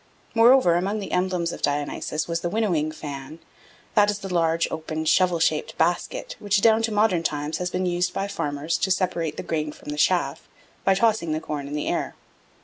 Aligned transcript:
Moreover, 0.33 0.73
among 0.73 0.97
the 0.99 1.11
emblems 1.11 1.51
of 1.51 1.61
Dionysus 1.61 2.27
was 2.27 2.39
the 2.41 2.49
winnowing 2.49 2.91
fan, 2.91 3.37
that 3.93 4.09
is 4.09 4.17
the 4.17 4.33
large 4.33 4.67
open 4.71 5.05
shovel 5.05 5.39
shaped 5.39 5.77
basket, 5.77 6.35
which 6.39 6.59
down 6.61 6.81
to 6.81 6.91
modern 6.91 7.21
times 7.21 7.59
has 7.59 7.69
been 7.69 7.85
used 7.85 8.11
by 8.11 8.27
farmers 8.27 8.79
to 8.79 8.89
separate 8.89 9.37
the 9.37 9.43
grain 9.43 9.71
from 9.71 9.89
the 9.89 9.97
chaff 9.99 10.49
by 10.83 10.95
tossing 10.95 11.33
the 11.33 11.39
corn 11.39 11.67
in 11.67 11.75
the 11.75 11.87
air. 11.87 12.15